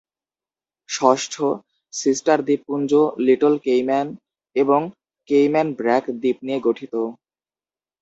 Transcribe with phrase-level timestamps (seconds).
[0.89, 1.33] ষষ্ঠ,
[1.93, 2.91] সিস্টার দ্বীপপুঞ্জ,
[3.25, 4.07] Little Cayman
[4.55, 4.81] এবং
[5.29, 6.93] কেইম্যান ব্রাক দ্বীপ নিয়ে গঠিত।